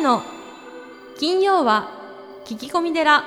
[0.00, 0.22] 谷の
[1.18, 1.90] 金曜は
[2.46, 3.22] 聞き込み寺。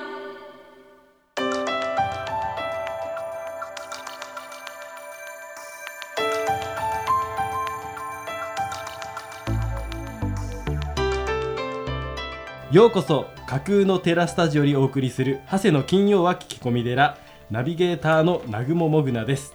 [12.72, 17.18] ようこそ架空のテラスタジオにお送りする長谷の金曜は聞き込み寺。
[17.52, 19.54] ナビゲーターの南雲もぐなです。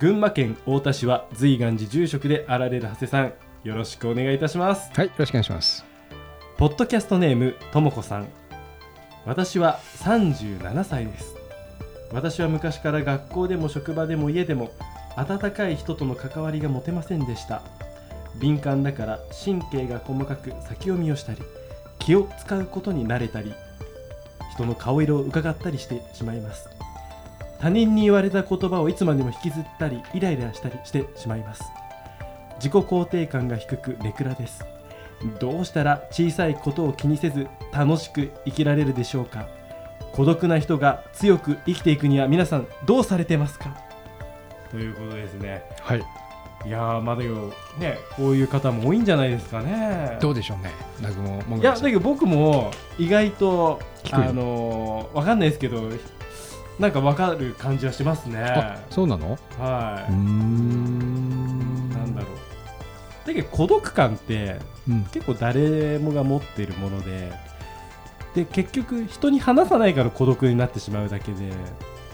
[0.00, 3.32] 群馬県太田市は随願寺住職であられる長谷さん。
[3.62, 4.90] よろしくお願いいたします。
[4.92, 5.97] はい、よろしくお願いします。
[6.58, 8.26] ポッドキャストネームともこさん。
[9.24, 11.36] 私は37歳です。
[12.12, 14.72] 私は昔から学校でも職場でも家でも
[15.14, 17.62] 温かい人との関わりが持てませんでした。
[18.40, 21.38] 敏感だから神経が細かく先読みをしたり
[22.00, 23.54] 気を使うことに慣れたり
[24.54, 26.68] 人の顔色を伺ったりしてしまいます。
[27.60, 31.62] 他人に言われた言葉をいつまでも引きずったりイライラしたりしてしまいます。
[32.56, 34.64] 自己肯定感が低くネクラです。
[35.40, 39.48] どうしたら小さいことを気にせず楽しく生きられるでしょうか？
[40.12, 43.76] 孤独な人が強く生きていくには皆さんどうされてますか？
[44.70, 45.62] ということですね。
[45.80, 45.98] はい、
[46.66, 50.18] いやーまあだけどねこういう方も多いんじゃないですかね。
[50.20, 50.72] どうでしょうね。
[50.98, 55.90] 南雲もいやだけど僕も意外とあのーわかんないですけど
[56.78, 58.40] なんかわかる感じはしますね。
[58.40, 59.38] あ、そうなの？
[59.58, 60.97] はい、うーん。
[63.28, 64.56] だけど孤独感って
[64.88, 65.04] うん。
[65.12, 67.32] 結構誰もが持っているもので
[68.34, 71.50] で結局人に話さないから孤独になってしまうだけで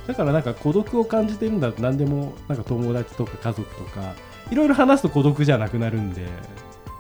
[0.07, 4.15] だからなんか孤独を感じてるんだと何でもなんか友達とか家族とか
[4.51, 6.27] いろいろ話すと孤独じゃなくなるんで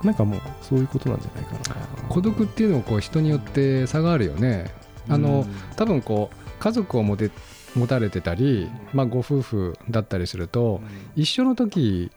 [0.02, 1.76] なんかもうそういうことなんじゃないかな
[2.08, 4.70] 孤独っていうのもこう人によって差があるよね。
[5.08, 7.30] あの、多分こう家族を持て
[7.74, 10.80] 持たれてたり、まあご夫婦だったりすると
[11.16, 12.10] 一緒の時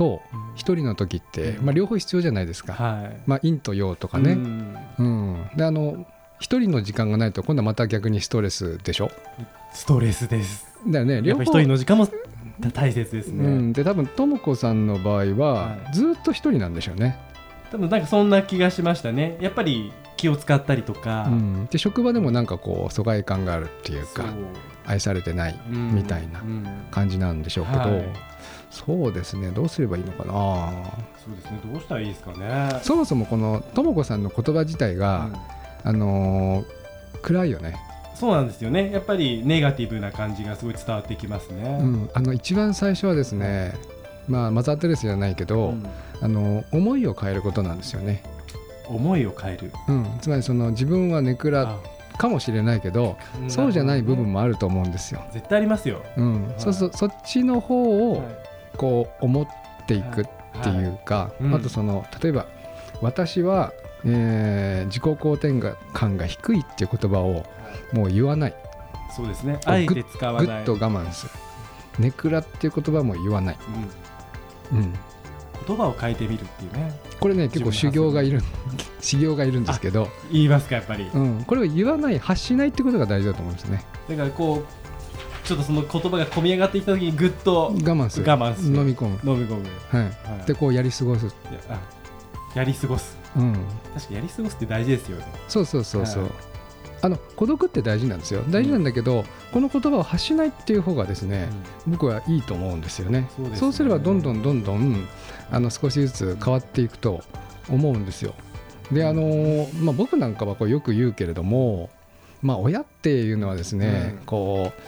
[0.00, 0.22] と
[0.54, 2.72] 一人の時って、まあ両方必要じゃないですか。
[2.72, 3.20] はい。
[3.26, 4.34] まあ陰と陽とかうね。
[4.34, 4.76] ん。
[4.98, 5.50] うん。
[5.54, 6.06] であの
[6.40, 9.10] 一人の時間がないと今度はまた逆にストレスでしょ？
[9.74, 10.66] ストレスです。
[10.88, 11.16] だよね。
[11.16, 12.08] や両方一人の時間も
[12.72, 15.94] 大切ですね、うん、で多分とも子さんの場合は、はい。
[15.94, 17.18] ずっと一人なんでしょうね、
[17.70, 19.36] 多分なんかそんな気がしましたね。
[19.40, 24.24] やっぱり気を使ったりとか、うん、で職場でもなんかこう疎外感があるっていうか
[24.86, 26.66] 愛されてないうんみたいなうん。
[26.90, 28.29] 感じなんでしょうけど、はい
[28.70, 29.50] そうですね。
[29.50, 30.72] どうすればいいのかな？
[31.24, 31.60] そうですね。
[31.64, 32.80] どうしたらいいですかね？
[32.82, 35.28] そもそもこのとも子さんの言葉自体が、
[35.84, 36.80] あのー
[37.22, 37.76] 暗いよね、
[38.14, 38.90] そうなんですよね。
[38.90, 43.74] やっぱりネガティブな感じがすごい伝わってきますね、うん、あの一番最初はですね
[44.26, 45.86] まあマザー・テレスじゃないけど、うん。
[46.22, 48.22] あの思いを変えることなんですよね、
[48.86, 49.72] 思いを変える。
[49.88, 51.78] うん、つまりその自分はネクラ
[52.16, 55.22] かもしれないけどあそうじゃない部分ももあると思うんですよ。
[55.32, 56.46] 絶対ありますよ、うん。
[56.48, 56.54] はい。
[56.58, 56.90] そうそう。
[56.94, 59.46] そっちの方をはいこう思っ
[59.86, 60.24] ていくっ
[60.62, 61.54] ていうか、うん。
[61.54, 62.46] あとその例えば
[63.00, 63.72] 私は、
[64.04, 67.44] えー自己肯定感が低いっていう言葉を
[67.92, 68.54] もう言わない。
[69.14, 69.60] そうですね。
[69.66, 70.64] あえて使わない。
[70.64, 71.32] ぐっと我慢する。
[71.98, 73.58] ネクラっていう言葉も言わない、
[74.72, 74.78] うん。
[74.78, 74.94] うん、
[75.66, 76.98] 言葉を変えてみるっていうね。
[77.18, 78.40] これね結構修行がいる
[79.00, 83.84] 修行がいるんですけど、言いますかやっぱり、うん、これを言わない発しないってことが大事だと思うんですね。
[84.08, 84.79] だからこう
[85.50, 88.30] ちょっとその言葉が込み上がってきた時にぐっと我慢する。
[88.30, 88.76] 我慢する。
[88.76, 90.46] 飲み込む、飲み込む、はい、はい。
[90.46, 91.32] でこうやり過ごす、いや
[91.70, 91.80] あ
[92.54, 93.18] やり過ごす。
[93.36, 93.52] うん、
[93.92, 95.26] 確かにやり過ごすって大事ですよね。
[95.48, 96.32] そうそうそうそう、はい。
[97.02, 98.42] あの孤独って大事なんですよ。
[98.48, 101.48] 大事なんだけど、この言葉を発しないっていう方がですね、
[101.88, 103.28] 僕はいいと思うんですよね。
[103.36, 103.72] そうですね。
[103.72, 105.08] すればどんどんどんどん
[105.50, 107.24] あの少しずつ変わっていくと
[107.68, 108.34] 思うんですよ。
[108.92, 111.90] であのーまあ、僕なんかはこうよく言うけれども、
[112.40, 114.24] まあ、親っていうのはですね、うん。
[114.24, 114.80] こう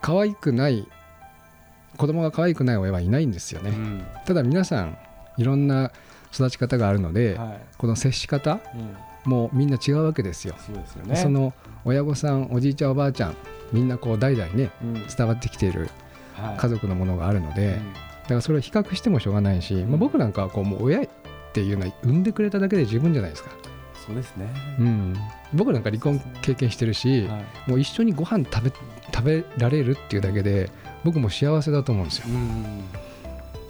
[0.00, 0.86] 可愛くない
[1.96, 4.06] 子供が可愛くない親はいないんですよね、うん。
[4.24, 4.98] ただ皆さん
[5.38, 5.90] いろんな
[6.32, 7.60] 育ち方があるので、はい。
[7.78, 8.96] この接し方うん。
[9.30, 10.54] もみんな違うわけですよ。
[10.64, 11.16] そうですよね。
[11.16, 11.52] その
[11.84, 13.36] 親御さんおじいちゃんおばあちゃん
[13.72, 14.94] みんなこう代々ねうん。
[15.06, 15.90] 伝わってきている
[16.34, 16.56] はい。
[16.58, 17.80] 家族のものがあるので、
[18.24, 21.08] だからそれを比較してもしょうがないし、まあ、僕なんかはこうもう親っ
[21.52, 23.50] ていうのは産んでくれただけで十分じゃないですか、
[24.06, 24.46] そうですね。
[24.78, 25.16] うん、
[25.54, 27.70] 僕なんか離婚経験してるし、はい。
[27.70, 28.70] もう一緒にご飯食べ
[29.16, 30.68] 食べられるっていうだけで
[31.02, 32.84] 僕も幸せだと思うんですよ、うん。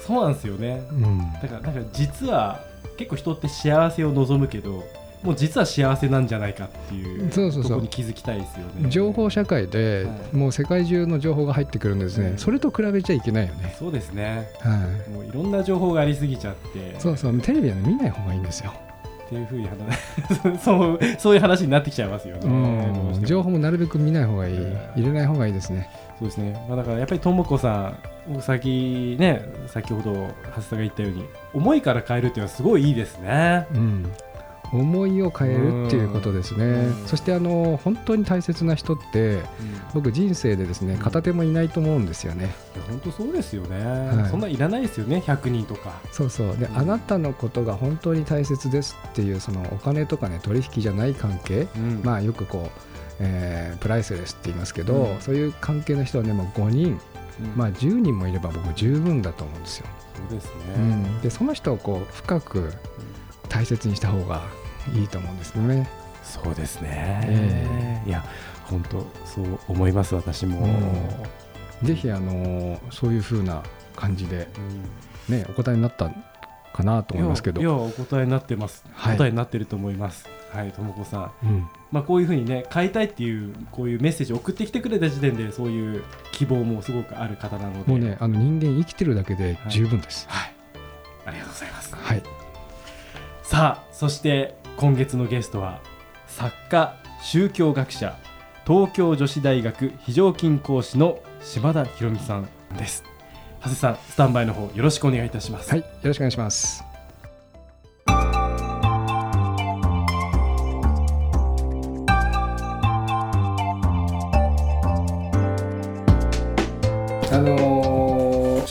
[0.01, 0.83] そうなんですよね。
[0.91, 2.61] うん、だからなんか実は
[2.97, 4.83] 結構人って幸せを望むけど
[5.23, 7.81] もう実は幸せなんじゃないかっていうそうそうそう。
[7.81, 8.89] に気づきたいですよね。
[8.91, 10.37] 情報社会ではい。
[10.37, 12.39] もう世界中の情報が入ってくるんですね、うん。
[12.39, 14.49] それと比べちゃいけないよね、そうですね。
[14.61, 14.77] は
[15.09, 16.97] い、もういろんな情報がありすぎちゃって。
[16.99, 17.41] そうそう。
[17.41, 18.73] テレビは、ね、見ない方がいいんですよ、
[19.27, 23.19] っていうふうに話 そう そういう話になってきちゃいますよね。
[23.23, 24.79] 情報もなるべく見ない方がいい、うん。
[24.97, 25.91] 入れない方がいいですね。
[26.19, 30.13] そうですね、まあ、だからやっぱりともこさん僕先ね先ほど
[30.57, 33.67] 橋田が言ったように思いから変えるっていうのはすごいいいですね。
[33.75, 34.13] うん、
[34.73, 37.07] 思いを変えるっていうことですね、うん。
[37.07, 39.41] そしてあの本当に大切な人って
[39.95, 42.55] 僕人生でですね片手もいないと思うんですよね。
[42.75, 44.31] いや本当そうですよね、はい。
[44.31, 46.01] そんないらないですよね100人とか。
[46.13, 46.57] そうそう。
[46.57, 46.79] で、うん。
[46.79, 52.01] あなたのことが本当に大切ですっていうそのお金とかね取引じゃない関係、うん。
[52.03, 52.81] まあよくこう、
[53.21, 55.21] えープライスレスって言いますけど、うん。
[55.21, 56.99] そういう関係の人はねもう5人、うん。
[57.55, 59.87] まあ10人もいれば僕十分だと思うんですよ、
[60.29, 61.21] そうですね、うん。
[61.21, 62.73] でその人をこう深く
[63.57, 64.43] 大切にした方が
[64.95, 65.89] いいと思うんですよね。
[66.23, 68.23] そうですね、えいや
[68.65, 70.69] 本当そう思います私も、
[71.83, 73.63] ぜひあのそういう風な
[73.95, 74.49] 感じで
[75.29, 75.39] うん。
[75.39, 76.11] ねお答えになった
[76.75, 77.61] かなと思いますけど。
[77.63, 79.17] いやお答えになってます、はい。
[79.17, 80.29] 答えになってると思います。
[80.53, 81.47] はいともこさん。
[81.47, 81.69] うん。
[81.91, 87.91] まあこういうふうにね変えたいっていうこういうメッセージを送ってきてくれた時点でそういう希望もすごくある方なので。
[87.91, 90.27] もうねあの人間生きてるだけで十分です。
[90.29, 90.53] はい。
[91.25, 91.95] ありがとうございます。
[91.95, 92.36] はい
[93.47, 95.81] さあそして今月のゲストは
[96.27, 98.19] 作家宗教学者
[98.67, 103.05] 東京女子大学非常勤講師の島田博美さんです。
[103.61, 106.96] 長谷さんスタンバイの方よろしくお願いいたします、はいよろしくお願いします。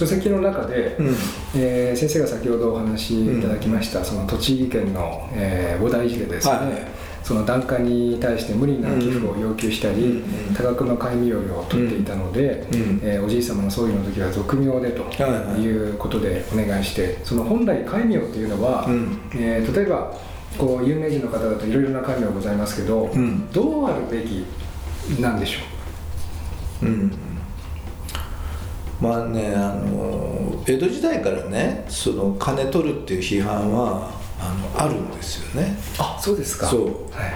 [0.06, 1.08] 書籍の中で、うん。
[1.56, 10.54] えー先生が先ほどお話しいただきました、その栃木県の、えー菩提寺でですね、はいその檀家に対して無理な寄付を要求したり、うん。
[10.54, 13.00] 多額の戒名料を取っていたので、うん。
[13.04, 19.20] えーおじい様の葬儀の時は俗名でとはいうことでお願いしてその本来戒名っていうのは、うん。
[19.34, 20.14] えー例えば
[20.58, 23.52] こう有名人の方だといろいろな戒名ございますけど、うん。
[23.52, 24.46] どうあるべき
[25.20, 25.60] なんでしょ
[26.84, 27.12] うん
[29.06, 35.78] まあねあの江戸時代からねその金取るっていう批判はあのあるんですよね。
[36.00, 36.68] うあそうですか。
[36.68, 36.86] そう。
[37.14, 37.34] はい。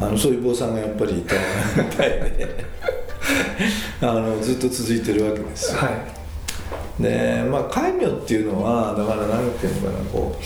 [0.00, 1.34] あのそういう坊さんがやっぱりいた。
[1.82, 2.08] みたい。
[2.08, 2.64] で
[4.00, 5.78] あのずっと続いてるわけですよ。
[5.80, 7.02] はい。
[7.02, 10.38] でまあ戒名っていうのはだから何ていうのかなこ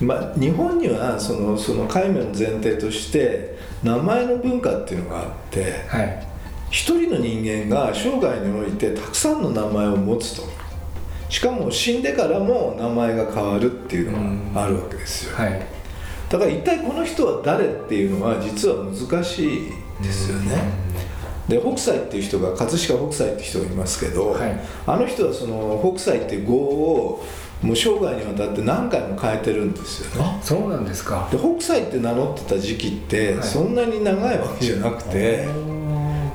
[0.00, 6.33] う、まあ、日本にはそのその戒名の前提として名前の文化っていうのがあってはい
[6.74, 10.42] 一人の人間が生涯においてたくさんの名前を持つと。
[11.28, 15.36] しかも死んでからも名前が変わるっていうのがあるわけですよ。
[15.36, 15.64] はい。
[16.28, 19.72] だから一体この人は誰っていうのは実は難しい
[20.02, 20.56] ですよね。
[21.48, 24.60] で北斎っていう人が葛飾北斎っていう人がいますけど、はい。
[24.84, 27.24] あの人はその北斎っていう語を
[27.62, 30.38] もう生涯にわたって何回も変えてるんですよね。
[30.40, 31.28] あそうなんですか。
[31.30, 33.42] で北斎って名乗ってた時期ってはい。
[33.44, 35.46] そんなに長いわけじゃなくて、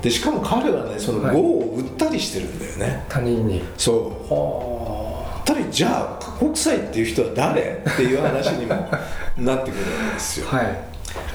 [0.02, 1.36] でしかも彼はねそのはい。
[1.36, 3.64] 語を売ったりしてるんだよね、他人に。
[3.78, 3.94] そ
[4.30, 4.34] う。
[4.34, 7.62] はたりじゃあ北斎っていう人は誰？
[7.62, 8.76] っていう話にも
[9.38, 10.48] なってくるわけですよ。
[10.48, 10.90] はい。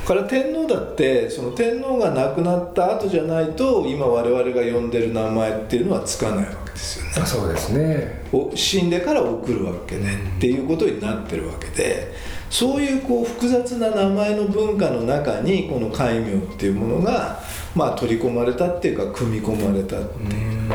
[0.07, 7.13] から天皇だってその天皇が亡くなった後じゃないと今我々が呼んでる名前っていうのはつかないわけですよね。
[7.17, 8.25] あそうですね。
[8.33, 12.13] お死んでから送るわけでっていうことになってるわけで
[12.51, 17.41] そういうこう複雑な名前の文化の中にこの戒名っていうものが
[17.75, 20.69] まあ取り込まれたっていうか組み込まれたっていう、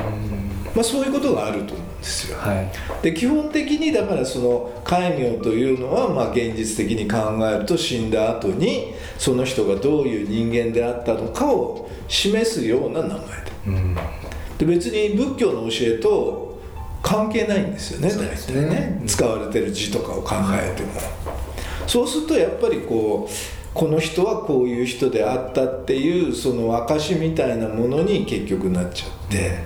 [0.75, 2.37] まあ、そういうことがあると思うんですよ。
[2.37, 2.71] はい。
[3.01, 13.25] で基本的にだからその戒名というのはまあ現実的に考えると死んだ後にその人がどういう人間であったのかを示すような名前で。
[13.67, 13.95] うん。
[14.57, 16.59] で別に仏教の教えと
[17.01, 18.97] 関係ないんですよね大体ね。
[19.01, 19.07] うん。
[19.07, 20.89] 使われてる字とかを考えても、
[21.87, 29.57] そうするとやっぱりこうこの人はこういう人であったっていうその証みたいなものに結局なっちゃって。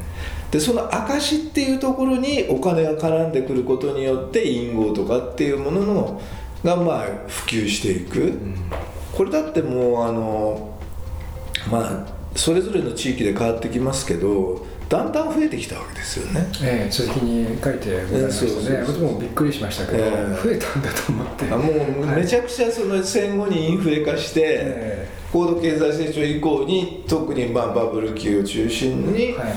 [0.52, 6.22] でその証っていうところにお金が絡んでくることによって隠語とかっていうものの
[6.64, 8.40] がまあ普及していく、
[9.18, 10.78] これだってもうあの
[11.72, 12.06] まあ
[12.36, 16.48] それぞれの地域で変わってきますけどだんだん増えてきたわけですよね。
[16.62, 20.44] ええ書籍に書いてございましたね、ええそうそうそう私もびっくりしましたけど、ええ。
[20.44, 21.46] 増えたんだと思って。
[21.52, 21.72] あも
[22.04, 29.54] うめちゃくちゃその戦後にインフレ化して、え高度経済成長以降に特にまあバブル期を中心にえはい。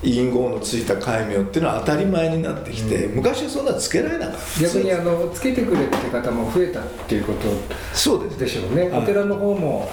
[0.00, 4.60] 隠語のついた戒名っていうのは当たり前になってきて、昔はそんなつけられなかった。
[4.60, 7.48] 逆にあのつけてくれって方も増えたっていうこと
[7.94, 8.38] そうです。
[8.38, 9.90] でしょうね、はいお寺の方も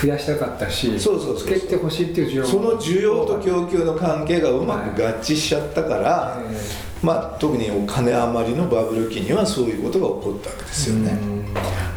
[0.00, 11.16] 増やしたかったしそうそうそうつけてほしいっていう需要もその需要と供給の関係がうまく合致しちゃったから、えまあ、特にお金余りのバブル期にはそういうことが起こったわけですよね、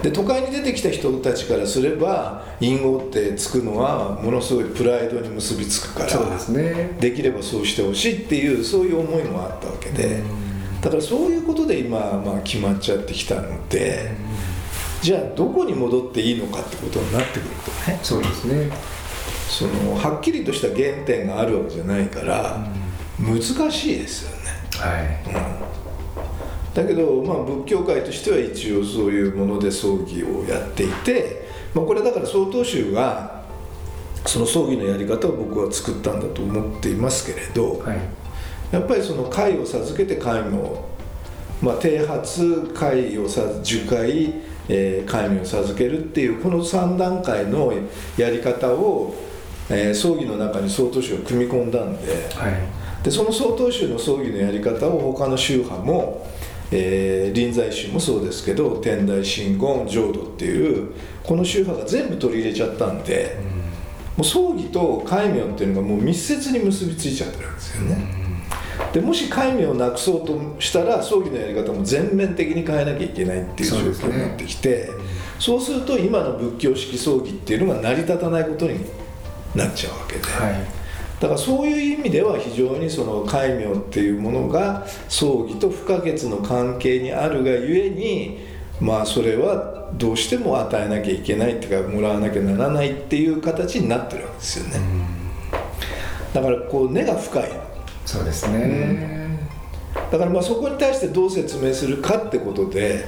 [0.04, 6.98] で都会に出てきた人たちからすれば隠語ってつくのはものすごいプライドに結びつくからえそうですね。
[7.00, 10.24] できればそうしてほしいっていうそういう思いもあったわけで。
[10.82, 14.12] だからそういうことで今、まあ、決まっちゃってきたので
[15.02, 17.50] じゃあどこに戻っていいのかってことになってくる
[17.86, 18.00] とね。
[18.04, 18.72] そうですね。
[19.50, 22.66] そのはっきりとした原点があるわけじゃないから、
[23.20, 23.42] 難
[23.72, 24.38] しいですよね。
[24.78, 26.76] はい。
[26.76, 33.44] だけど、まあ、仏教界としては一応そういうもので葬儀をやっていて、まあ、これだから曹洞宗が
[34.26, 38.00] その葬儀のやり方を僕は作ったんだと思っていますけれど、はい。
[38.72, 40.91] やっぱりその戒を授けて戒名を、
[41.62, 44.34] まあ、剃髪戒をさ受戒、
[44.68, 47.74] えー、戒名を授けるっていうこの3段階の
[48.18, 49.14] やり方を、
[49.70, 52.12] えー葬儀の中に曹洞宗を組み込んだんで。
[52.36, 56.28] はいでその曹洞宗の葬儀のやり方を他の宗派も、
[56.72, 60.92] えー臨済宗もそうですけど天台真言浄土っていう
[61.24, 63.38] この宗派が全部取り入れちゃったんで、
[64.18, 68.21] もう葬儀と戒名っていうのがもう密接に結びついちゃってるわけですよね。
[68.94, 74.90] でもし戒名をなくそうとしたら葬儀のやり方も全面的に変えなきゃいけないっていう状況になってきて
[75.40, 78.86] そう,、すると今の仏教式葬儀っていうのが成り立たないことに
[79.56, 80.24] なっちゃうわけで。
[80.24, 80.82] はい。
[81.20, 88.40] だからそういう意味では非常にその戒名っていうものが葬儀と不可欠の関係にあるがゆえに
[88.80, 94.80] まあそれはどうしても与えなきゃいけないっていうかもらわなきゃならないっていう形になってるわけですよね。
[96.34, 97.61] だからこう根が深い
[98.06, 99.40] そうですね。
[100.12, 103.06] だからまあそこに対してどう説明するかってことで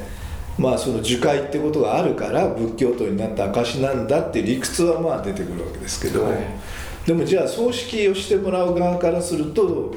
[0.58, 6.38] まあその受戒ってことがあるから仏教徒になった証なんだっていう理屈はまあ出てくるわけですけど、はい。
[7.06, 9.94] でもじゃあ葬式をしてもらう側からすると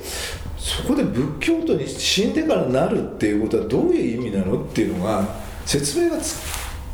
[0.56, 5.24] そこで仏教徒に死んでからなるっていうことはどういう意味なのっていうのが
[5.64, 6.36] 説明がつ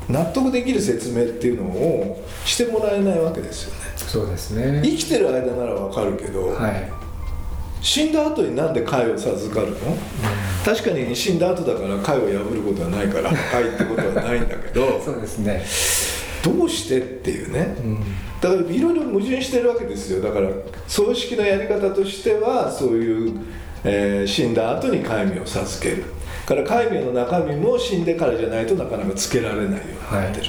[0.09, 3.93] 納得できる説明っていうのをしてもらえないわけですよね。
[3.97, 4.83] そうですね。
[4.85, 7.02] 生きてる間ならわかるけど、はい
[7.83, 9.77] 死んだ後になんで貝を授かるの、
[10.65, 15.65] 確かに死んだ後だから貝を破ることはないから貝ってことはないんだけど そうですね。
[16.45, 17.75] どうしてっていうね。
[17.85, 17.99] うん
[18.41, 20.21] だからいろいろ矛盾してるわけですよ。
[20.21, 20.49] だから
[20.89, 23.33] 葬式のやり方としてはそういう、
[23.85, 26.05] えー死んだ後に戒名を授ける。
[26.47, 29.77] から戒名の中身も死んでからじゃないとなかなかつけられないよ
[30.13, 30.47] うになってる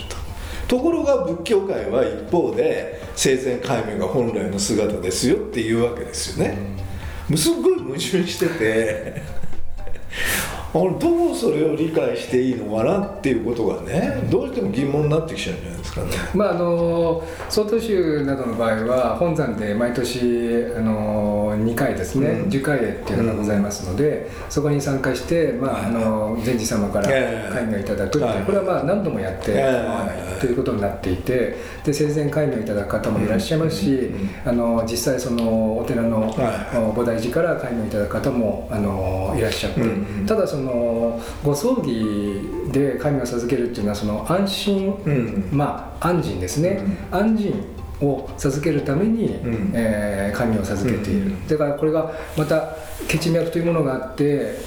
[0.68, 6.58] と、ところが仏教界は一方で生前戒名が本来の姿ですよっていうわけですよね、もう
[7.36, 9.22] すっごい矛盾してて
[10.74, 16.32] あれどうそれを理解していいのかなっていうことがねどうしても疑問になってきちゃうんじゃないですかね。
[16.36, 20.20] まああの曹洞宗などの場合は本山で毎年
[20.76, 22.50] あの2回ですね、うん。
[22.50, 36.34] 樹海会っていうのがございますので、そこに参加して、まあ、あの禅師様からええ戒名をいただくこれはまあ何度もやってええ構わないということになっていてで生前戒名をいただく方もいらっしゃいますし、うんあの実際そのお寺の、はい。
[36.94, 45.50] 菩提寺から戒名をいただく方もあのいらっしゃって、うんうんただそのご葬儀で戒名を授けるっていうのはその安心、うん
[45.84, 47.54] まあ、安心ですね、安心
[48.02, 49.72] を授けるために、ん。
[49.74, 51.48] えー神を授けている、うん。
[51.48, 52.76] だからこれがまた
[53.08, 54.24] 血脈というものがあって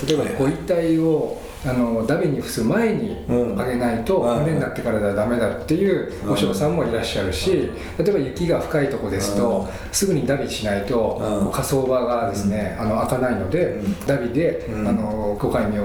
[0.06, 3.60] 例えばご遺体をあのダビに付す前にうん。
[3.60, 11.50] あげないとはい骨になってからではダメだっていうお嬢さんもいらっしゃるし例えば雪が深いとこですとすぐにダビしないとうん。
[11.52, 14.06] 火葬場がですねあの開かないのでうん。
[14.06, 14.88] ダビでうん。
[14.88, 15.84] あのご戒名を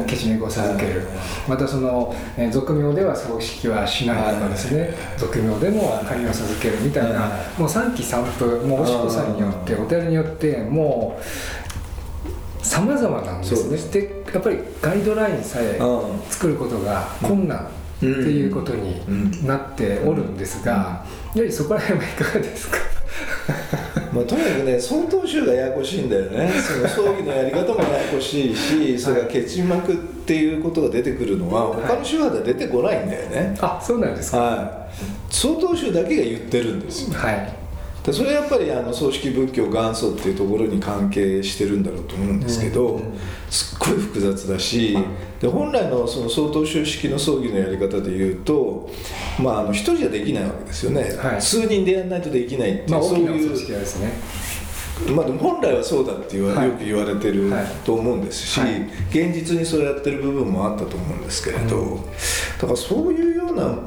[0.00, 0.06] うん。
[0.06, 1.02] 血脈を授ける。
[1.48, 11.22] またそのえー俗名では葬式はしないとかですね俗名でも戒名を授けるみたいなもう三期三風もうおしこさんによってお寺によってもう
[12.66, 13.78] さまざまなんですね。
[14.00, 16.20] でやっぱりガイドラインさえうん。
[16.28, 20.72] 作ることが困難っていうことになっておるんですが、
[21.34, 22.78] やはりそこら辺はいかがですか？
[24.12, 26.50] まあ、とにかくね曹洞宗がややこしいんだよね。
[26.60, 29.96] その葬儀のやり方もややこしいしそれから血脈っ
[30.26, 33.56] ていうことが出てくるのは他の宗派では出てこないんだよね。
[33.60, 34.38] あそうなんですか。
[34.38, 35.34] はい。
[35.34, 37.14] 曹洞宗だけが言ってるんですよ。
[37.18, 37.52] はい
[38.06, 43.02] でそれはやっぱりあの葬式仏教元祖っていうところに関係してるんだろうと思うんですけど、
[43.50, 44.96] すっごい複雑だし
[45.40, 48.88] で本来のその曹洞宗式の葬儀のやり方でいうと
[49.42, 51.42] まああの一人じゃできないわけですよね、はい。
[51.42, 53.56] 数人でやらないとできないっていう、まあそういう
[55.14, 56.68] まあ、でも本来はそうだって言わ、はい。
[56.68, 57.66] よく言われてるはい。
[57.84, 58.82] と思うんですし、はい。
[59.10, 62.00] 現実にそうやってる部分もあったと思うんですけれど、
[62.60, 63.78] だからそういうような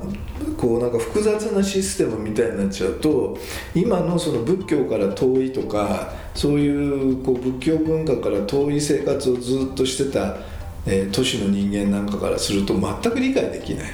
[0.57, 3.37] こうなんか複雑なシステムみたいになっちゃうと
[3.73, 10.37] 今のその仏教から遠いとかそういうこう仏教文化から遠い生活をずっとしてた、
[10.85, 13.89] えー都市の人間なんかからすると全く理解できない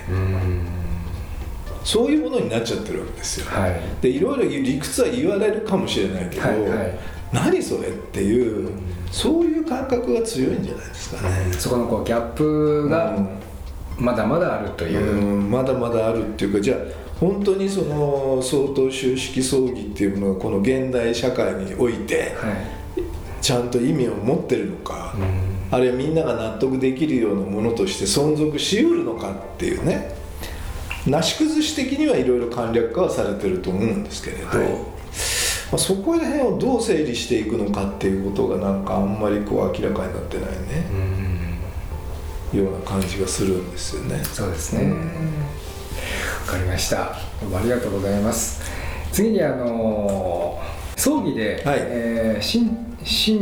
[1.86, 3.46] そういうものになっちゃってるわけですよ。
[3.46, 3.80] はい。
[4.01, 7.00] でいろいろ理屈は言われるかもしれないけど、はいはい。
[7.32, 8.72] 何それっていう
[9.12, 11.54] そういう感覚が強いんじゃないですかね。
[11.54, 13.30] そこのこうギャップが、うん。
[13.98, 16.80] まだまだあるという、うんまだまだあるっていうかじゃあ
[17.20, 23.01] 本当にその曹洞宗式葬儀っていうものがこの現代社会においてはい。
[23.42, 25.56] ちゃんと意味を持ってるのか、うん。
[25.72, 30.25] あるいはみんなが納得できるようなものとして存続しうるのかっていうね
[31.07, 34.95] なし崩し的にはいろいろ簡略化はされてると思うんですけれど、はい。
[35.71, 40.85] まあ、そこら辺をどう整理していくのかっていうことがなんかあんまりこう明らかになってないね、
[42.53, 44.24] ような感じがするんですよね。
[44.24, 44.91] そうですね。
[46.45, 47.13] わかりました。
[47.13, 47.19] あ
[47.63, 48.62] りがとうございます。
[49.12, 50.59] 次にあの
[51.05, 51.79] 葬儀で、はい。
[51.81, 53.39] えー神神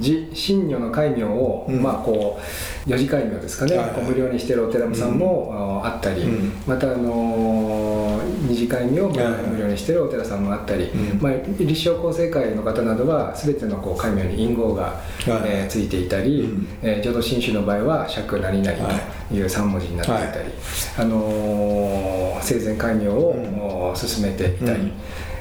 [0.00, 1.82] 事神女の戒名を、うん。
[1.82, 2.38] まあこ
[2.86, 4.02] う四字戒名ですかね、はいはい。
[4.02, 6.52] 無料にしてるお寺さんも、ああったり、うん。
[6.66, 9.18] またあの二次戒名をはい。
[9.18, 11.22] はい無料にしてるお寺さんもあったり、うん。
[11.22, 16.68] まあ、立正厚生会の方などは全てのこう戒名に印号が、えーついていたり、うん。
[16.82, 19.40] えー浄土真宗の場合は釈何々とい。
[19.40, 20.50] う3文字になっていたり、はい。
[20.98, 24.92] あのー生前戒名を、進めていたり、うん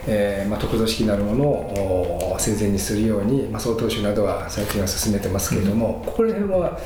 [0.08, 6.80] えーまあ、得度式なるものをお生前にするように、まあ、曹洞宗などは最近は進めてますけれども、ここら辺は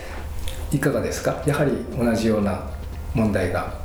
[0.72, 1.44] いかがですか？
[1.46, 2.70] やはり同じような
[3.14, 3.80] 問題が。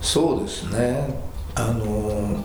[0.00, 1.28] そうですね。
[1.54, 2.44] あの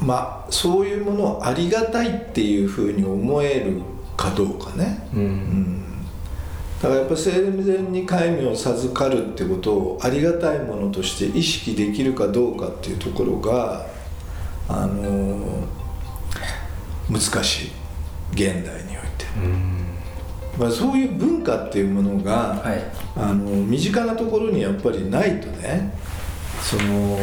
[0.00, 3.80] まあそういうものをありがたいっていうふうに思える
[4.16, 5.82] かどうかね、ううんん、
[6.82, 13.86] だからやっぱ生前に戒名を授かるってことをありがたいものとして意識できるかどうかっていうところが
[14.68, 15.66] あの
[17.10, 17.70] 難しい
[18.32, 19.24] 現代において、
[20.58, 23.06] まあ、そういう文化っていうものが、はい。
[23.18, 25.90] あの身近なところにやっぱりないとね
[26.62, 27.16] その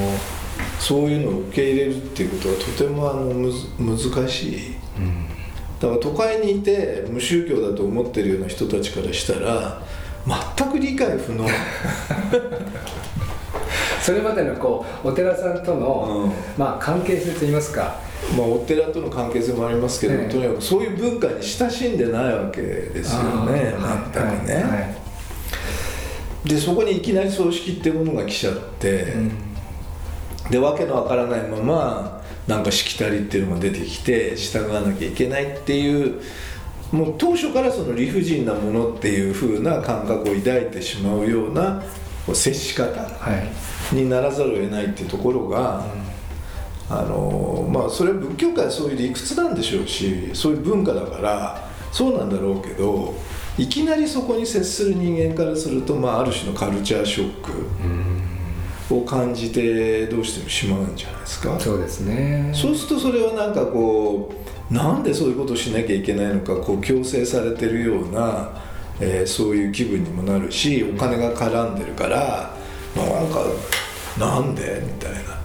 [0.80, 4.76] そういうのを受け入れるっていうことはとてもあのむず難しい。
[5.80, 9.82] だから都会にいて無宗教だと思ってるような人たちからしたら
[10.56, 11.46] 全く理解不能、
[14.04, 16.32] それまでのこうお寺さんとの、うん。
[16.58, 17.96] まあ、関係性といいますか、
[18.38, 23.74] まあ、お寺との関係性もありますけど、ええとにかくそういう文化に親しんでないわけですよね。
[24.14, 24.80] 全くね、はいは
[26.46, 26.50] い。
[26.50, 29.14] でそこにいきなり葬式っていうものが来ちゃって、
[30.50, 36.22] でわけのわからないままなんかしきたりっていうのが出てきて従わなきゃいけないっていう
[36.92, 41.82] もう当初からその理不尽なものっていう風な感覚を抱いてしまうような
[42.34, 43.02] 接し方。
[43.02, 45.86] はいにならざるを得ないっていうところが、
[46.90, 53.14] あのまあそれは仏教界はそういう理屈なんでしょうしそういう文化だからそうなんだろうけど
[53.58, 57.44] いきなりそこに接する人間からすると、まあ、ある種のカルチャーショッ
[58.90, 61.60] クを感じてどうしてもしまうんじゃないですか。
[61.60, 64.34] そうですねそうするとそれはなんかこ
[64.70, 68.50] うなんでそういうことをしなきゃいけないのかこう強制されてるような、
[69.00, 72.56] えーそういう気分にもなるしお金が絡んでるから、
[72.96, 73.40] まあ、なんか
[74.20, 74.82] なんで？
[74.86, 75.42] みたいな。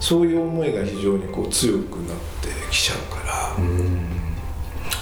[0.00, 3.34] そういう思いが非常にこう強くなってきちゃうから。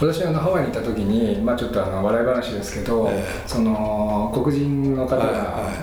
[0.00, 5.38] 私あのハワイにいた時に、まあ、ちょっとあの笑い話ですけど、えその黒人の方が、はいは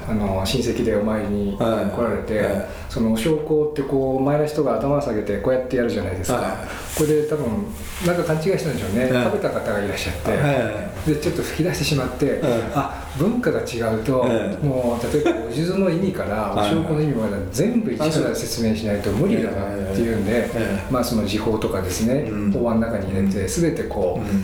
[0.07, 2.11] いあの親戚でお参りに来はい。
[2.11, 6.51] られて、はいそのお焼香ってこう前の人が頭を下げてこうやってやるじゃないですか、はい
[6.97, 7.65] これで多分
[8.05, 12.41] なんか勘違いしたんでしょうね、はい食べた方がいらっしゃって、はでちょっと吹き出してしまって、はい
[12.73, 16.75] あ文化が違うと、はいもう例えばお地蔵の意味からおはい。
[16.75, 20.49] 焼香の意味まで全部一から説明しないと無理だなっていうんで、はい
[20.89, 22.51] まあその時報とかですね、うん。
[22.51, 24.43] 法案の中に入れて全てこう、うん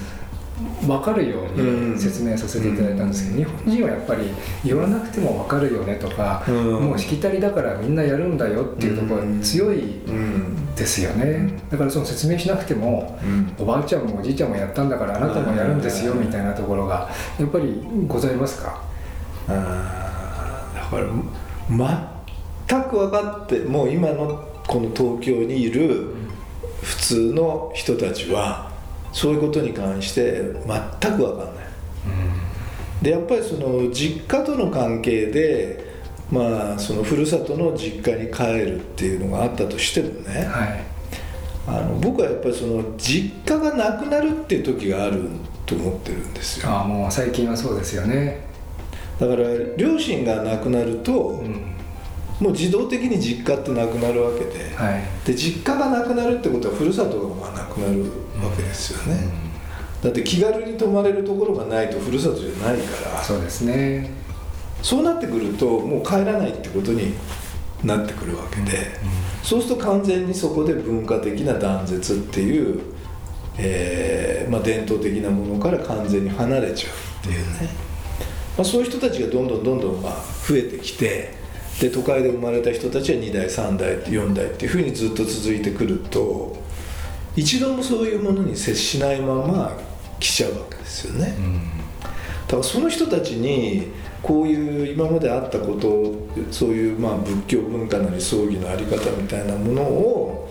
[0.86, 1.94] 分かるよううん。
[1.94, 4.30] に説明させていただいたんですけど、日本人はやっぱり
[4.64, 6.56] 言わなくても分かるよねとか、うん。
[6.86, 13.54] もうしきたりだからみんなやるんだよっていうところが強いうんですよね、だからその説明しなくても、うん。
[13.58, 18.82] おばあちゃんもおじいちゃんもやったんだからあなたもやるんですよみたいなところがやっぱりございますか？
[19.48, 21.08] あーだから
[22.68, 26.16] 全く分かってもう今のこの東京にいる
[26.82, 28.72] 普通の人たちは
[29.16, 30.42] そういうことに関して
[31.02, 31.66] 全く分かんない。
[33.02, 35.94] でやっぱりその実家との関係で
[36.30, 40.84] まあそのふるさとの実家に帰るっていうのがあったとしてもねはい。
[41.66, 45.30] あの僕はやっぱりその実家がなくなるっていう時がある
[45.66, 46.70] と思ってるんですよ。
[46.70, 48.46] ああもう最近はそうですよね。
[49.18, 49.44] だから
[49.78, 51.72] 両親が亡くなると、うん。
[52.42, 55.02] もう自動的に実家ってなくなるわけで,、はい。
[55.26, 58.12] で実家がなくなるってことはふるさとがまあなくなる
[58.46, 59.30] わけですよね、
[60.02, 63.24] だって気軽に泊まれるところがないとふるさとじゃないから。
[63.24, 64.10] そうですね。
[64.82, 67.16] そうなってくるともう帰らないってことに
[67.84, 68.98] なってくるわけで、
[69.44, 72.82] そうすると完全にそこで文化的な断絶っていう、
[73.58, 76.94] えーまあ、伝統的なものから完全に離れちゃう
[77.28, 77.70] っていうね。
[78.58, 80.14] まあ、そういう人たちがどんどんどんどんまあ
[80.48, 81.34] 増えてきて
[81.80, 86.56] で都会で生まれた人たちは2代3代4代っていうふうにずっと続いてくると
[87.36, 89.78] 一度もそういうものに接しないまま
[90.20, 91.36] 来ちゃうわけですよね。
[92.48, 96.16] だからその人たちにこういう今まであったこと
[96.52, 100.50] そういうまあ仏教文化なり葬儀の在り方みたいなものを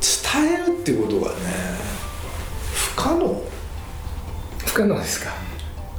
[0.00, 1.36] 伝えるっていうことがね
[2.72, 3.42] 不可能
[4.66, 5.32] 不可能ですか？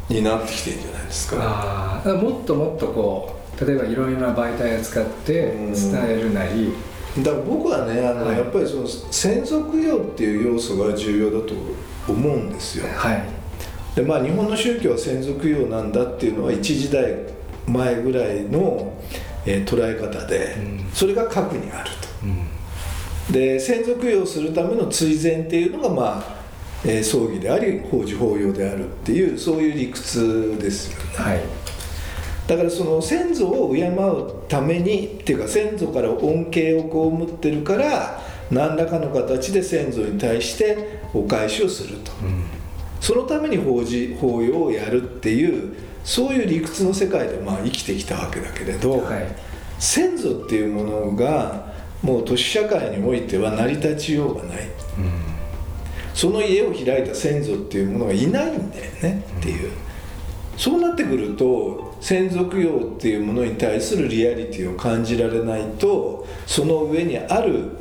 [0.10, 1.38] になってきてるんじゃないですか。
[1.40, 5.74] ああもっともっとこう例えばいろいろな媒体を使って伝
[6.08, 6.74] えるなり、
[7.24, 8.38] だから僕はねあの、はい。
[8.38, 11.54] やっぱりその専属業っていう要素が重要だと
[12.08, 12.86] 思うんですよ。
[12.96, 13.24] はい。
[13.96, 17.16] でまあ日本の宗教は専属業なんだっていうのは一時代
[17.68, 18.94] 前ぐらいの、
[19.46, 20.90] えー捉え方で、うん。
[20.94, 21.90] それが核にある
[22.24, 22.48] うん。
[23.28, 26.36] とで専属業をするための追善っていうのがまあ、
[26.86, 31.04] えー葬儀であり法事法要であるっていうそういう理屈ですよね。
[31.16, 31.40] はい
[32.50, 42.12] だからその先祖を敬うためにっていうか先祖から恩恵を被ってるから何らかの形で先祖に対してお返しをすると。
[42.24, 42.44] うん
[43.00, 49.28] そのために法事法要をやるっていうそういう理屈の世界でまあ生きてきたわけだけれど、はい。
[49.80, 54.68] 先祖っていうものがもう都市社会においては成り立ちようがない。
[56.14, 59.72] その家を開いた先祖っていうものがいないんだよねっていう、
[60.60, 67.80] そうなってくると先祖供養っていうものに対するリアリティを感じられないとその上にある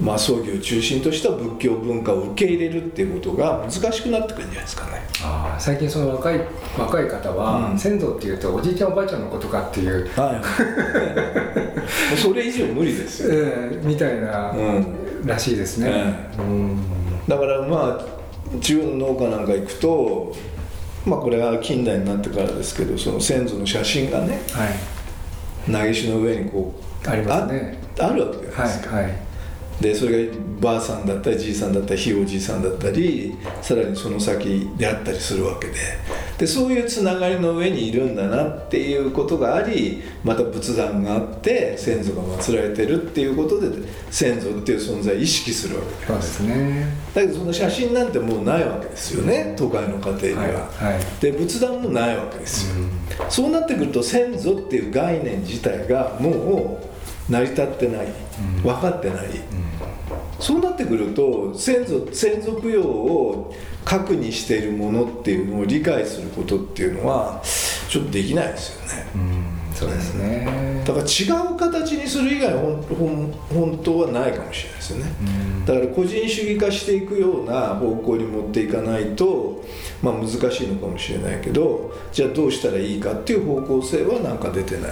[0.00, 5.02] まあ、葬儀を中心とした仏教文化を受け入れるっていうことが難しくなってくるんじゃないですかね。
[5.24, 6.40] ああ最近その若い
[6.78, 7.78] 若い方は、うん。
[7.78, 10.40] 先祖っていうとおじいちゃんおばあちゃんのことかっていう、は
[12.14, 13.30] い、 それ以上無理ですよ。
[13.32, 16.42] えーみたいな、うらしいですね、え。
[16.42, 16.78] うん。
[17.26, 20.36] だからまあ中央の農家なんか行くと
[21.08, 25.72] まあこれは近代になってからですけどその先祖の写真がねはい。
[25.72, 27.78] 投げ石の上にこうありますね。
[27.98, 29.27] ああるわけじゃないはいですか、はい
[29.80, 35.74] でそれがばあさんだったりじいさんだったりひいおじいさんだったりさらにその先であったりするわけで。
[36.38, 43.68] でそういうつながりの上にいるんだなっていうことがありまた仏壇があって先祖が祀られてるっていうことで
[44.08, 46.86] 先祖っていう存在を意識するわけそうですね。
[47.12, 51.02] だけどその写真なんてもうないわけですよね都会の家庭には、はいはい。
[51.20, 52.84] で仏壇もないわけですよ、
[53.28, 56.87] そうなってくると先祖っていう概念自体がもう
[57.28, 58.08] 成り立ってない、
[58.62, 59.26] 分かってない、
[60.38, 67.42] そうなってくると先祖先祖供養を核にしているものっていうのを理解することっていうのは
[67.88, 69.06] ちょっとできないですよね。
[69.14, 70.82] うんそうですね。
[70.84, 75.04] だから違う形にする以外ほんほん本当はないかもしれないですよね、
[75.64, 79.62] だから個人主義化していくような方向に持っていかないと、
[80.02, 84.90] まあ、難しいのかもしれないけどじゃあどうしたらいいかっていう方向性はなんか出てない、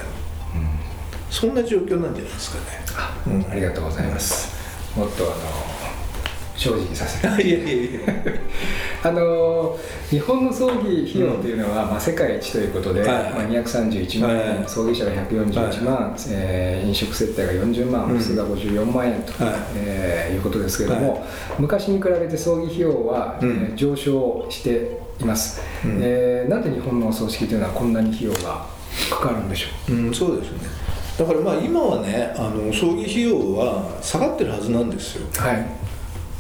[1.31, 2.85] そんな状況なんじゃないですかね。
[2.97, 4.55] あうんありがとうございます。
[4.97, 5.77] もっとあの
[6.57, 7.27] 正直させて。
[7.47, 8.01] いやいやいや。
[9.05, 9.79] あの
[10.11, 18.19] 日本の葬儀費用というのは、まあ、世界一ということで、はいまあ、231万円、はい葬儀者が141万、えー飲食接待が40万、うん。
[18.19, 19.55] 普通が54万円と、はい。
[19.77, 21.19] えーいうことですけれども、は
[21.59, 23.49] 昔に比べて葬儀費用は、うん。
[23.49, 25.99] えー上昇しています、うん。
[26.01, 28.67] えーなんで日本のお葬式というのはこんなに費用が
[29.11, 30.86] かかるんでしょうん、そうですね
[31.19, 35.67] だからまあ今はねあの葬儀費用は下がってるはずなんですよ、うはい。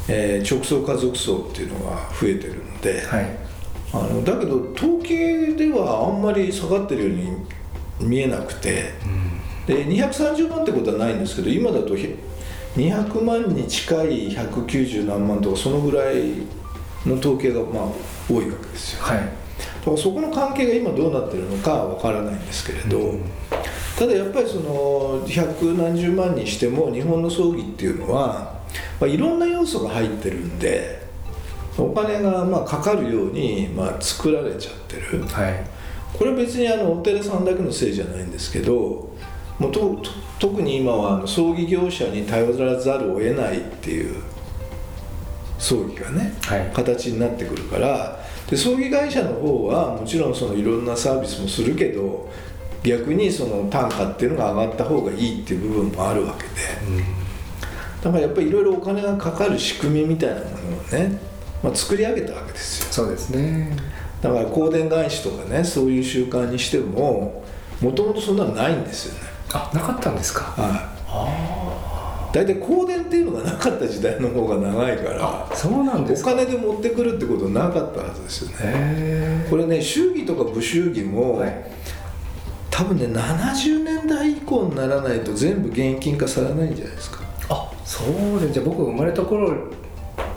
[0.08, 3.46] えー直葬家族葬っていうのが増えてるので、はい。
[3.92, 8.92] あのだけど統計ではあんまり下がってるように見えなくて
[9.66, 12.14] で230万ってことはないんですけど今だとひ
[12.76, 16.32] 200万に近い190何万とかそのぐらい
[17.06, 17.84] の統計がまあ
[18.28, 19.02] 多いわけですよ。
[19.02, 19.18] はい。
[19.18, 23.14] だからそこの関係が今どうなってるのかは分からないんですけれど、
[23.96, 28.60] ただやっぱりその百何十万にしても日本の葬儀っていうのは、
[29.00, 31.06] まあ、いろんな要素が入ってるんで
[31.78, 35.22] お金がまあかかるようにまあ作られちゃってる。
[35.24, 35.64] はい。
[36.16, 39.14] これは別にあのお寺さんだけのせいじゃないんですけど
[39.58, 44.22] もうとと特に今はあの葬儀業者に頼らざるを得ないっていう
[45.58, 46.70] 葬儀がね、はい。
[46.74, 52.30] 形になってくるからで葬儀会社の方はもちろんそのいろんなサービスもするけど
[52.82, 56.50] 逆にその単価っていうのが上がった方がいいっていう部分もあるわけで、
[58.02, 60.50] だからやっぱりいろいろお金がかかる仕組みみたいなものを
[60.92, 61.18] ね、
[61.62, 62.92] まあ、作り上げたわけですよ。
[62.92, 63.76] そうですね。
[64.22, 67.44] だから香典返しとかねそういう習慣にしても
[67.80, 69.20] もともとそんなのないんですよね。
[69.52, 70.42] あなかったんですか？
[70.56, 70.92] は
[72.32, 72.34] い。
[72.34, 76.32] 大体香典っていうのがなかった時代の方が長いからそうなんですか。
[76.32, 78.56] お金で持ってくるってことなかったはずですよね。
[78.60, 81.64] へこれね祝儀とか武祝儀も、はい
[82.76, 89.70] 多分ね70年代以降にならないと全部現金化されないんじゃないですか、あそうでじゃあ僕が生まれた頃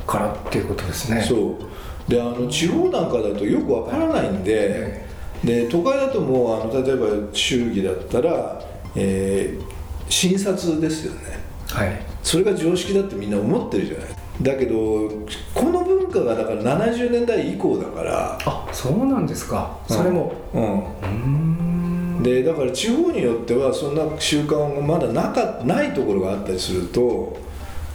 [0.07, 1.21] からっていうことですね。
[1.21, 2.09] そう。
[2.09, 5.05] であの地方なんかだとよくわからないんで、
[5.43, 8.61] で都会だともうあの例えば祝儀だったら、
[8.95, 11.37] えー診察ですよね。
[11.67, 12.01] はい。
[12.23, 14.07] それが常識だってみんな思ってるじゃない。
[14.41, 14.75] だけど
[15.53, 18.39] この文化がだから70年代以降だから。
[18.45, 19.77] あそうなんですか。
[19.87, 20.33] それも。
[20.53, 20.79] うん。
[20.79, 21.68] うーん
[22.29, 27.37] でだから地方によってはそんな習慣がまだなかないところがあったりすると、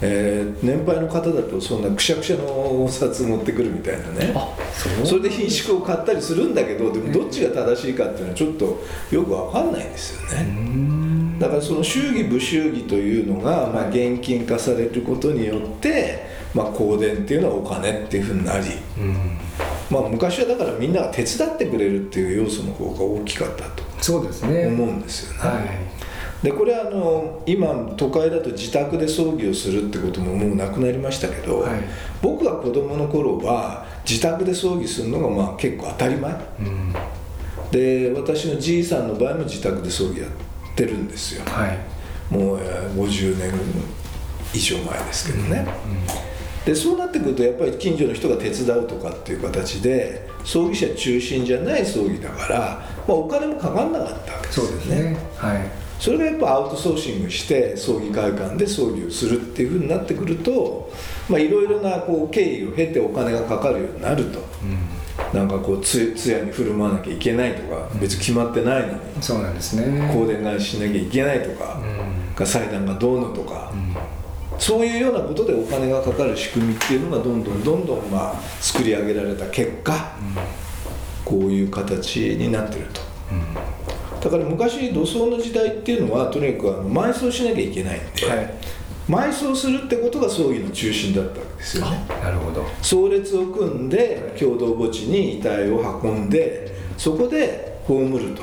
[0.01, 2.45] えー年配の方だとそんなくしゃくしゃの
[2.85, 4.33] お札持ってくるみたいなね。
[4.35, 5.07] あそう？
[5.07, 10.43] それで品種を買ったりするんだけどでもどっちが正しいかっていうのはちょっとよくわかんないんですよね。
[10.51, 11.39] ん。
[11.39, 18.67] だからその祝儀不祝儀というのが、まあ、現金化されることによって、まあ、香典っていうのはお金っていうふうになり、
[18.99, 19.39] うん。
[19.91, 24.67] まあ、昔はだからみんなが手伝ってくれるっていう要素の方が大きかったとそうですね。
[24.67, 25.39] 思うんですよね。
[25.39, 26.45] はい。
[26.45, 31.81] でこれはあの今都会だと自宅で葬儀をするってことももうなくなりましたけど、はい。
[32.21, 36.33] 僕が子供の頃は自宅で葬儀するのがまあ結構当たり前。
[36.33, 36.93] うん。
[37.71, 40.31] で私のじいさんの場合も自宅で葬儀やっ
[40.77, 41.43] てるんですよ。
[41.47, 41.79] はい。
[42.31, 43.53] もうえー50年
[44.53, 45.67] 以上前ですけどね、
[46.65, 52.59] でそうなってくるとやっぱり近所の人が手伝うとかっていう形で葬儀社中心じゃない葬儀だから、
[53.07, 55.17] まあ、お金もかかんなかったわけですよそうですね。
[55.37, 55.85] はい。
[55.99, 60.93] それがやっぱアウトソーシングして葬儀会館で葬儀をするっていうふうになってくると
[61.29, 64.41] まあいろいろなこう経緯を経てお金がかかるようになると。
[65.33, 68.99] なんかこうつ通夜に振る舞わなきゃいけないとか別に決まってないのに。
[69.21, 70.09] そうなんですね。
[70.09, 71.81] 香典返ししなきゃいけないとか
[72.35, 73.73] が祭壇がどうのとか
[74.59, 80.17] そういうようなことでお金がかかる仕組みっていうのがどんどんどんどんまあ作り上げられた結果
[81.25, 83.01] こういう形になってると。
[84.21, 88.55] だから昔土葬の時代っていうのはとにかくあの埋葬しなきゃいけないんで、はい。
[89.09, 92.07] 埋葬するってことが葬儀の中心だったわけですよね。
[92.23, 92.65] なるほど。
[92.81, 98.43] 葬列を組んで共同墓地に遺体を運んでそこで葬ると。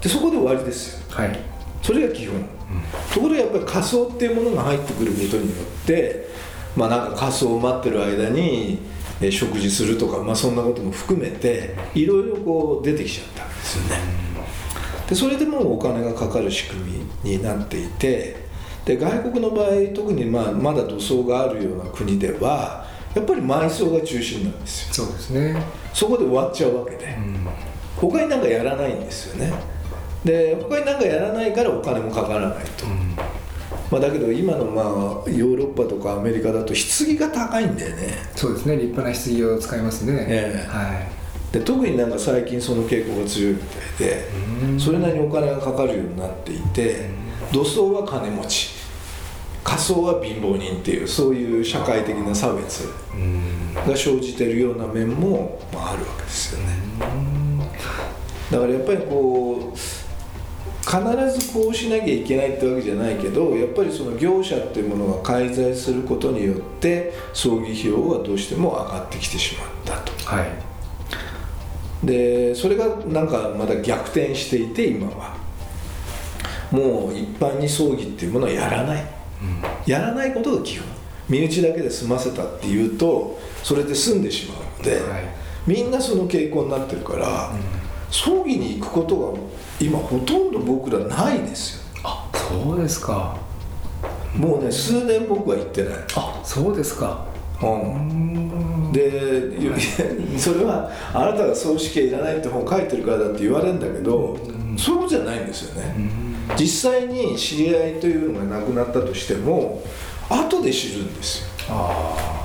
[0.00, 1.06] でそこで終わりですよ。
[1.10, 1.38] はい。
[1.82, 2.46] それが基本、
[3.14, 6.28] ところがやっぱり仮装っていうものが入ってくることによって
[6.76, 8.78] まあなんか仮装を待ってる間に
[9.20, 14.28] えー食事するとか、まあ、そんなことも含めていろいろこう出てきちゃったわけですよね。
[15.08, 18.36] でそれでもうお金がかかる仕組みになっていて
[18.84, 25.06] で外国の場合特にまあまだ土葬があるような国ではやっぱり埋葬が中心なんですよ。
[25.06, 25.62] そうですね。
[25.94, 27.16] そこで終わっちゃうわけで、
[27.96, 29.52] 他になんかやらないんですよね
[30.24, 32.86] で他になんかやらないからお金もかからないと、
[33.90, 34.84] まあ、だけど今のまあ
[35.30, 38.14] ヨーロッパとかアメリカだと棺が高いんだよね。
[38.34, 38.76] そうですね。
[38.76, 40.26] 立派な棺を使いますね。
[40.28, 40.68] ええ。
[40.68, 41.52] はい。
[41.52, 44.28] で特になんか最近その傾向が強いみたいで
[44.78, 47.08] それなりにお金がかかるようになっていて
[47.52, 48.78] 土葬は金持ち。
[49.64, 52.84] 仮葬は貧乏人っていうそういう社会的な差別
[53.74, 56.66] が生じてるような面も、まあ、あるわけですよね。
[58.50, 59.78] だからやっぱりこう
[60.88, 70.12] 必ずこうしなきゃいけないってわけじゃないけどやっぱりその業者っていうものが介在することによって葬儀費用はどうしても上がってきてしまったと。
[70.24, 72.06] はい。
[72.06, 75.36] でそれがなんかまだ逆転していて今は。
[76.70, 79.02] もう一般に葬儀っていうものはやらない、
[79.86, 80.86] やらないことが基本。
[81.28, 85.24] 身内だけで済ませたっていうとそれで済んでしまうので、はい。
[85.66, 87.52] みんなその傾向になってるから、
[88.10, 89.38] 葬儀に行くことが
[89.80, 92.00] 今ほとんど僕らないですよ。
[92.04, 93.36] あそうですか。
[94.36, 97.26] もうね数年僕は行ってない、あそうですか。
[97.62, 98.92] うん。
[98.92, 104.38] でそれはあなたが葬式いらないって本書いてるからだって言われるんだけど、
[104.78, 105.94] そうじゃないんですよね、
[106.58, 109.82] 実際に知り合いというのが亡くなったとしても
[110.30, 111.48] 後で知るんですよ。
[111.70, 112.37] あ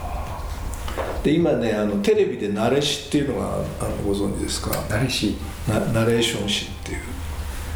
[1.24, 4.72] で今ねあのテレビでナレ詩っていうのがあのご存知ですか？
[4.78, 7.00] あナレシなナレーション詩っていう。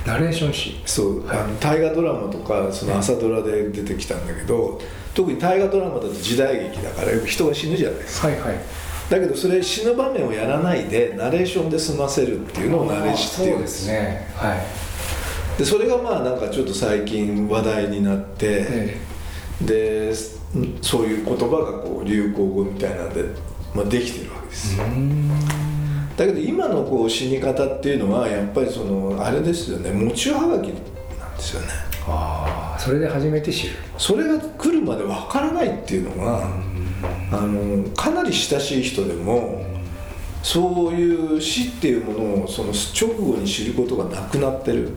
[0.06, 0.82] ナレーション誌。
[0.86, 1.30] そう。
[1.30, 4.82] あの大河ドラマとかその朝ドラで出てきたんだけど
[5.14, 8.28] 特に大河ドラマだと時代劇だからよく人が死ぬじゃないですか。
[8.28, 8.56] はいはい。
[9.10, 14.28] だけどそれ死ぬ場面をやらないでナレーションで済ませるっていうのをナレー詩っていうんそうですね。
[14.36, 14.60] はい。
[15.58, 18.98] でそれがまあなんかちょっと最近話題になって、え。
[19.62, 20.14] で
[20.82, 23.24] そういう言葉がこう流行語みたいなんで、
[23.76, 24.78] まあ、できてるわけです。
[26.18, 29.92] だけど今のこう死に方っていうのはやっぱりそのあれですよね。
[29.92, 31.68] 持ちはがきなんですよね。
[32.08, 33.76] ああそれで初めて知る。
[33.98, 36.48] それが来るまでわからないっていうのが、
[37.32, 39.66] あのかなり親しい人でも、
[40.42, 44.94] そういう死っていうものをその直後に知ることがなくなってる、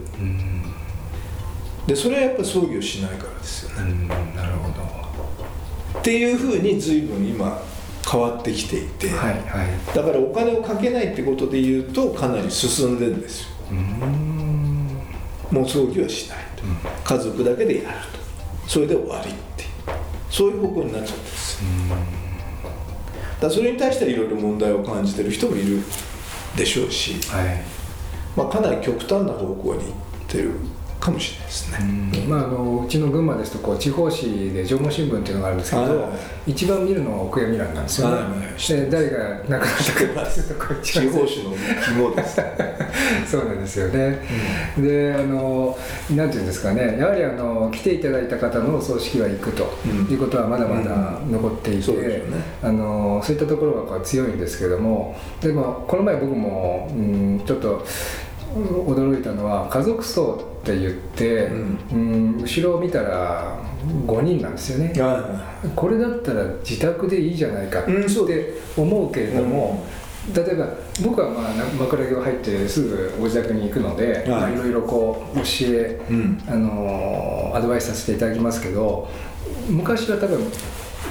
[1.87, 5.10] でそれはやっぱり葬儀をしないからですよね、なるほど
[6.01, 7.61] っていうふうに随分今
[8.11, 9.95] 変わってきていて、はいはい。
[9.95, 13.49] だからお金をかけないってことで言うとかなり進んでるんですよ。
[15.51, 16.63] もう葬儀はしないと、
[17.05, 18.69] 家族だけでやると。
[18.69, 19.71] それで終わりっていう。
[20.31, 21.69] そういう方向になっちゃってるんですよ
[23.41, 25.81] だそれに対してはいろいろ問題を感じてる人もいる
[26.57, 27.63] でしょうし、はい。
[28.37, 29.95] まあ、かなり極端な方向に行っ
[30.29, 30.53] てる
[31.01, 31.79] かもしれないですね、
[32.29, 36.13] まあ、あのうちの群馬ですとこう地方紙で縄文新聞っていうのがあるんですけど、
[36.47, 42.41] 一番見るのは奥山ミランなんですよね、で誰が亡くなったかっていうとこ一番地方紙の肝です
[43.31, 44.19] そうなんですよね、
[44.79, 45.79] であの
[46.15, 46.99] なんていうんですかね。
[46.99, 50.13] やはりあの来ていただいた方のお葬式は行くとうん。
[50.13, 52.43] いうことはまだまだ残っていて、そうですよね。
[52.63, 57.85] あのそういったところがこう強いんですけどもでもこの前僕も、うん、ちょっとうん
[58.55, 61.47] 驚いたのは家族葬って言って、
[61.93, 62.39] うん。
[62.43, 63.59] 後ろを見たら
[64.07, 67.93] 5人なんですよね、はこれだったら自宅でいいじゃないかって
[68.77, 69.85] 思うけれども、
[70.35, 70.69] 例えば
[71.03, 74.29] 僕はまあな枕木を入ってすぐご自宅に行くので、はい。
[74.29, 76.43] まあいろいろこう教え、うん。
[76.47, 79.09] あのーアドバイスさせていただきますけど
[79.69, 80.41] 昔は多分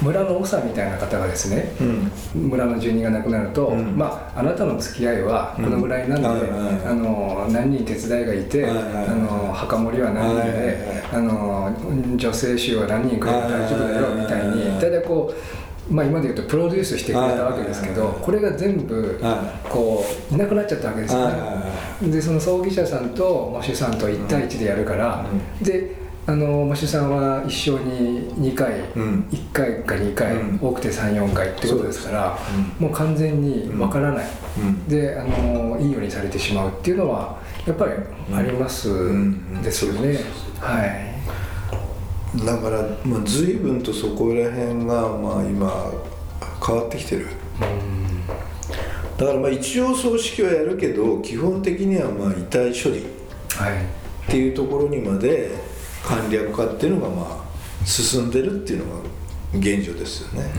[0.02, 2.48] 村の長みたいな方がですね、うん。
[2.48, 3.96] 村の住人が亡くなると、うん。
[3.96, 6.88] まああなたの付き合いはこのぐらいなんで、うん。
[6.88, 11.72] あの何人手伝いがいて、あの墓守りは何人で、あの
[12.16, 15.32] 女性衆は何人くれば大丈夫だよみたいに大体こ
[15.90, 21.34] う、まあ、今で言うとプロデュースしてくれたわけですけど、これが全部はこういなくなっちゃったわけですよね。
[22.02, 25.26] でその葬儀社さんと喪主さんと1対1でやるから、
[25.60, 29.26] であの喪主さんは一生に2回、うん。
[29.30, 30.58] 1回か2回、うん。
[30.60, 32.38] 多くて34回ってことですから
[32.78, 34.26] うもう完全にわからない、
[34.58, 34.88] うん。
[34.88, 37.92] であのいいようにされてしまうっていうのはやっぱり
[38.34, 40.18] ありますんですよね、
[40.60, 41.10] はい。
[42.46, 45.90] だから、まあ、随分とそこら辺が、まあ、今
[46.64, 47.26] 変わってきてる。
[49.18, 53.04] だからまあ一応葬式はやるけど基本的にはまあ遺体処理
[53.54, 53.74] はい。
[54.28, 55.50] っていうところにまで
[56.04, 57.44] 簡略化っていうのがま
[57.82, 59.00] あ進んでるっていうのが
[59.54, 60.50] 現状ですよね、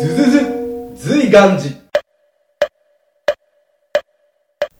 [0.00, 0.38] ずずず
[0.96, 1.76] 随願寺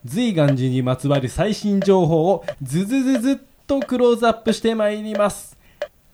[0.05, 5.57] 随願寺にまつわる最新情報をずずずずっとクローズアップしてまいります。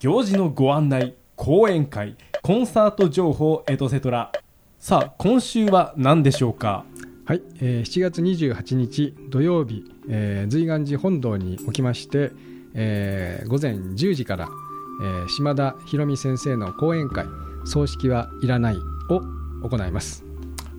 [0.01, 4.33] 行事のご案内講演会コンサート情報エトセトラ。
[4.79, 6.85] さあ今週は何でしょうか？
[7.27, 12.33] はい、えー7月28日土曜日、えー随願寺本堂におきまして、
[12.75, 14.51] えー午前10時から、
[15.03, 17.25] えー島田博美先生の講演会
[17.65, 18.77] 「葬式はいらない」
[19.09, 19.23] を
[19.67, 20.23] 行います。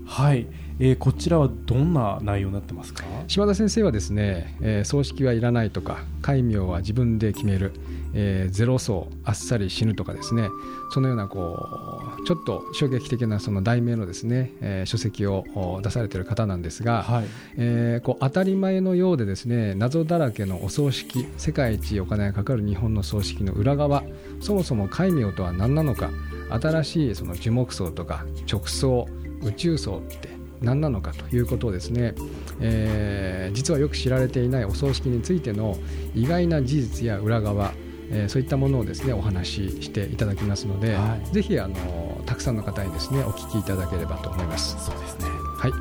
[0.06, 3.04] はい、えーこちらはどんな内容になってますか？
[3.28, 7.72] 島田先生はですね、えー葬式はいらないとか戒名は自分で決める、
[8.14, 10.50] えーゼロ層あっさり死ぬとかですね
[10.92, 17.26] そのようなこうちょっと衝撃的なその題名のですね、えー書籍をお出されている方なんですが、はい。
[17.58, 24.04] えーこう当たり前のようでですね謎だらけのお葬式世界一お金がかかる日本の葬式の裏側
[24.42, 26.10] そもそも戒名とは何なのか
[26.50, 29.08] 新しいその樹木葬とか直葬
[29.42, 32.14] 宇宙葬って何なのかということをですね、
[32.60, 35.78] えー実はよく知られていないお葬式についての
[36.16, 37.74] 意外な事実や裏側
[38.12, 41.34] えーそういったものをですねお話ししていただきますので、はい。
[41.34, 41.76] ぜひあの
[42.26, 44.76] たくさんの方にですねお聞きいただければと思います。
[44.84, 45.72] そうですね、はい。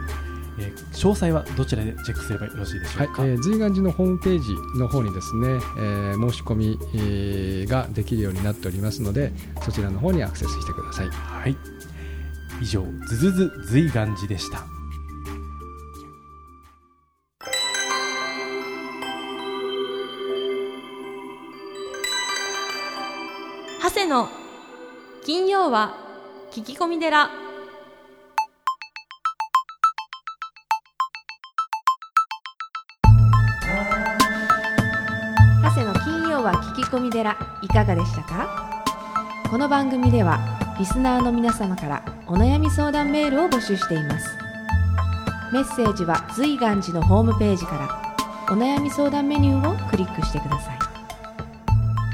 [0.60, 3.08] えー詳細はどちらでチェックすればよろしいでしょはい。
[3.08, 9.32] うか、えー随願寺のホームページの方にですね、えー申し込み、えーができるようになっておりますので
[9.62, 11.08] そちらの方にアクセスしてください。
[11.08, 11.56] はい。
[12.60, 14.64] 以上、ズズズ随願寺でした。
[23.82, 24.28] 長谷の
[25.24, 25.94] 金曜は
[26.52, 27.28] 聞き込み寺
[35.62, 38.84] 長谷の金曜は聞き込み寺いかがでしたか？
[39.50, 40.38] この番組では
[40.76, 44.28] リスナーの皆様からお悩み相談メールを募集しています。
[45.52, 50.78] メッセージは随願寺のホームページからお悩み相談メニューをクリックしてください。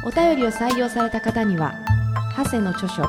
[0.04, 1.72] お便りを採用された方には
[2.36, 3.08] 長谷の著書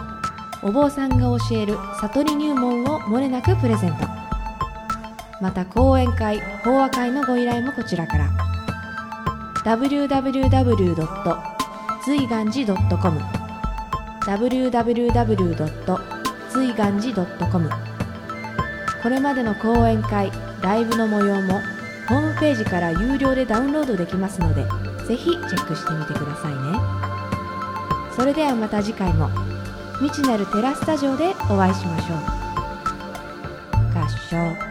[0.63, 4.07] お坊さんが教える悟り入門をもれなくプレゼント。
[5.41, 8.29] また講演会法話会のご依頼もこちらから。
[9.65, 11.51] www.
[12.03, 13.40] 随願寺 .com
[14.25, 15.99] www.
[16.49, 17.69] 随願寺 .com
[19.01, 21.61] これまでの講演会ライブの模様も
[22.07, 24.65] ホームページから有料でダウンロードできますので
[25.07, 27.11] ぜひチェックしてみてくださいね。
[28.15, 29.29] それではまた次回も
[29.99, 32.17] 未知なるテラスタジオでお会いしましょう。
[33.97, 34.70] 合唱。